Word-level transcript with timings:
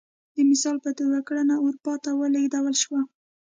د 0.35 0.37
مثال 0.49 0.77
په 0.85 0.91
توګه 0.99 1.17
کرنه 1.27 1.55
اروپا 1.63 1.93
ته 2.03 2.09
ولېږدول 2.13 2.75
شوه 2.83 3.01